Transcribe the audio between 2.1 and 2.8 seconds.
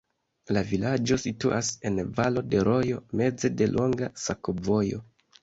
valo de